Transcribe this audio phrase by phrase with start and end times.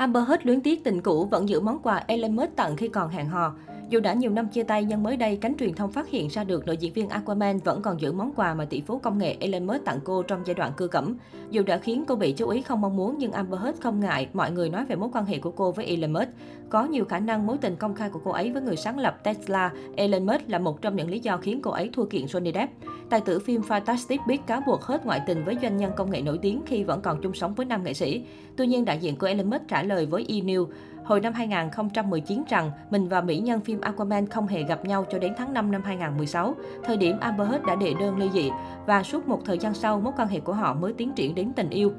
[0.00, 3.10] Amber Heard luyến tiếc tình cũ vẫn giữ món quà Elon Musk tặng khi còn
[3.10, 3.54] hẹn hò.
[3.90, 6.44] Dù đã nhiều năm chia tay nhưng mới đây cánh truyền thông phát hiện ra
[6.44, 9.36] được nữ diễn viên Aquaman vẫn còn giữ món quà mà tỷ phú công nghệ
[9.40, 11.16] Elon Musk tặng cô trong giai đoạn cưa cẩm.
[11.50, 14.28] Dù đã khiến cô bị chú ý không mong muốn nhưng Amber Heard không ngại
[14.32, 16.28] mọi người nói về mối quan hệ của cô với Elon Musk.
[16.68, 19.24] Có nhiều khả năng mối tình công khai của cô ấy với người sáng lập
[19.24, 22.52] Tesla, Elon Musk là một trong những lý do khiến cô ấy thua kiện Johnny
[22.52, 22.72] Depp.
[23.10, 26.22] Tài tử phim Fantastic Beasts cáo buộc Heard ngoại tình với doanh nhân công nghệ
[26.22, 28.24] nổi tiếng khi vẫn còn chung sống với nam nghệ sĩ.
[28.56, 30.34] Tuy nhiên, đại diện của Elon Musk trả lời với E!
[30.34, 30.66] News
[31.10, 35.18] hồi năm 2019 rằng mình và mỹ nhân phim Aquaman không hề gặp nhau cho
[35.18, 38.50] đến tháng 5 năm 2016, thời điểm Amber Heard đã đệ đơn ly dị
[38.86, 41.52] và suốt một thời gian sau mối quan hệ của họ mới tiến triển đến
[41.52, 41.92] tình yêu.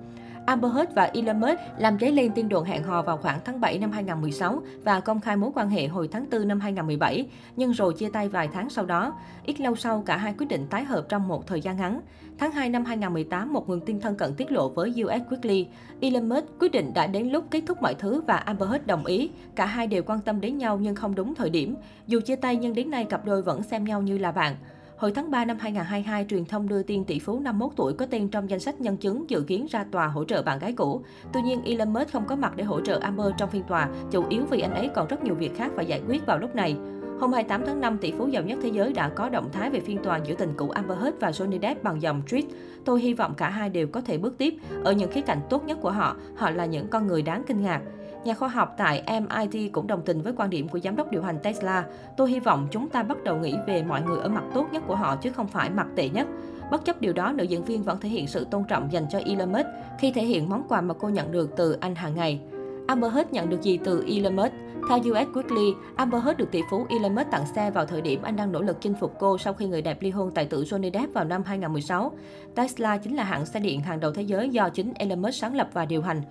[0.51, 3.61] Amber Heard và Elon Musk làm dấy lên tin đồn hẹn hò vào khoảng tháng
[3.61, 7.71] 7 năm 2016 và công khai mối quan hệ hồi tháng 4 năm 2017, nhưng
[7.71, 9.13] rồi chia tay vài tháng sau đó.
[9.45, 12.01] Ít lâu sau, cả hai quyết định tái hợp trong một thời gian ngắn.
[12.37, 15.65] Tháng 2 năm 2018, một nguồn tin thân cận tiết lộ với US Weekly,
[16.01, 19.05] Elon Musk quyết định đã đến lúc kết thúc mọi thứ và Amber Heard đồng
[19.05, 19.29] ý.
[19.55, 21.75] Cả hai đều quan tâm đến nhau nhưng không đúng thời điểm.
[22.07, 24.55] Dù chia tay nhưng đến nay cặp đôi vẫn xem nhau như là bạn.
[25.01, 28.29] Hồi tháng 3 năm 2022, truyền thông đưa tin tỷ phú 51 tuổi có tên
[28.29, 31.01] trong danh sách nhân chứng dự kiến ra tòa hỗ trợ bạn gái cũ.
[31.33, 34.23] Tuy nhiên, Elon Musk không có mặt để hỗ trợ Amber trong phiên tòa, chủ
[34.29, 36.75] yếu vì anh ấy còn rất nhiều việc khác phải giải quyết vào lúc này.
[37.19, 39.79] Hôm 28 tháng 5, tỷ phú giàu nhất thế giới đã có động thái về
[39.79, 42.43] phiên tòa giữa tình cũ Amber Heard và Johnny Depp bằng dòng tweet.
[42.85, 44.53] Tôi hy vọng cả hai đều có thể bước tiếp.
[44.83, 47.61] Ở những khía cạnh tốt nhất của họ, họ là những con người đáng kinh
[47.61, 47.81] ngạc.
[48.23, 51.21] Nhà khoa học tại MIT cũng đồng tình với quan điểm của giám đốc điều
[51.21, 51.85] hành Tesla.
[52.17, 54.83] Tôi hy vọng chúng ta bắt đầu nghĩ về mọi người ở mặt tốt nhất
[54.87, 56.27] của họ chứ không phải mặt tệ nhất.
[56.71, 59.19] Bất chấp điều đó, nữ diễn viên vẫn thể hiện sự tôn trọng dành cho
[59.25, 59.67] Elon Musk
[59.99, 62.39] khi thể hiện món quà mà cô nhận được từ anh hàng ngày.
[62.87, 64.53] Amber Heard nhận được gì từ Elon Musk?
[64.89, 68.21] Theo US Weekly, Amber Heard được tỷ phú Elon Musk tặng xe vào thời điểm
[68.21, 70.63] anh đang nỗ lực chinh phục cô sau khi người đẹp ly hôn tài tử
[70.63, 72.11] Johnny Depp vào năm 2016.
[72.55, 75.55] Tesla chính là hãng xe điện hàng đầu thế giới do chính Elon Musk sáng
[75.55, 76.21] lập và điều hành.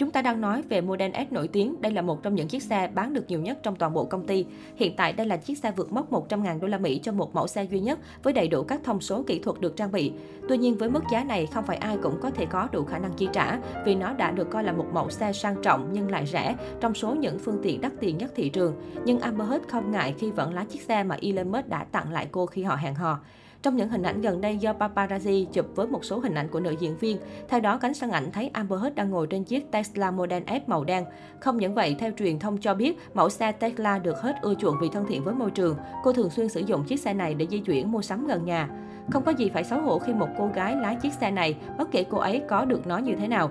[0.00, 1.80] Chúng ta đang nói về Model S nổi tiếng.
[1.80, 4.26] Đây là một trong những chiếc xe bán được nhiều nhất trong toàn bộ công
[4.26, 4.46] ty.
[4.76, 7.46] Hiện tại đây là chiếc xe vượt mốc 100.000 đô la Mỹ cho một mẫu
[7.46, 10.12] xe duy nhất với đầy đủ các thông số kỹ thuật được trang bị.
[10.48, 12.98] Tuy nhiên, với mức giá này, không phải ai cũng có thể có đủ khả
[12.98, 16.10] năng chi trả vì nó đã được coi là một mẫu xe sang trọng nhưng
[16.10, 18.74] lại rẻ trong số những phương tiện đắt tiền nhất thị trường.
[19.04, 22.12] Nhưng Amber Heard không ngại khi vẫn lái chiếc xe mà Elon Musk đã tặng
[22.12, 23.20] lại cô khi họ hẹn hò.
[23.62, 26.60] Trong những hình ảnh gần đây do paparazzi chụp với một số hình ảnh của
[26.60, 29.70] nữ diễn viên, theo đó cánh sân ảnh thấy Amber Heard đang ngồi trên chiếc
[29.70, 31.04] Tesla Model S màu đen.
[31.40, 34.76] Không những vậy, theo truyền thông cho biết, mẫu xe Tesla được hết ưa chuộng
[34.80, 35.76] vì thân thiện với môi trường.
[36.04, 38.68] Cô thường xuyên sử dụng chiếc xe này để di chuyển mua sắm gần nhà.
[39.10, 41.90] Không có gì phải xấu hổ khi một cô gái lái chiếc xe này, bất
[41.90, 43.50] kể cô ấy có được nó như thế nào.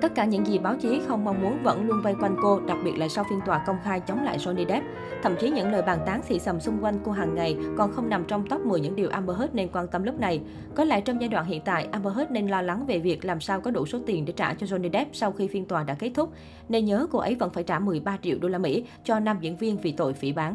[0.00, 2.78] Tất cả những gì báo chí không mong muốn vẫn luôn vây quanh cô, đặc
[2.84, 4.86] biệt là sau phiên tòa công khai chống lại Johnny Depp.
[5.22, 8.08] Thậm chí những lời bàn tán xì xầm xung quanh cô hàng ngày còn không
[8.08, 10.40] nằm trong top 10 những điều Amber Heard nên quan tâm lúc này.
[10.74, 13.40] Có lẽ trong giai đoạn hiện tại, Amber Heard nên lo lắng về việc làm
[13.40, 15.94] sao có đủ số tiền để trả cho Johnny Depp sau khi phiên tòa đã
[15.94, 16.32] kết thúc.
[16.68, 19.56] Nên nhớ cô ấy vẫn phải trả 13 triệu đô la Mỹ cho nam diễn
[19.56, 20.54] viên vì tội phỉ báng.